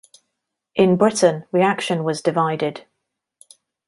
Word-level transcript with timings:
In 0.73 0.97
Britain, 0.97 1.45
reaction 1.51 2.03
was 2.03 2.23
divided. 2.23 2.87